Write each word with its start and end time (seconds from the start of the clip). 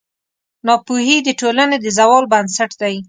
ناپوهي 0.67 1.17
د 1.23 1.29
ټولنې 1.39 1.77
د 1.81 1.85
زوال 1.97 2.23
بنسټ 2.31 2.71
دی. 2.81 2.95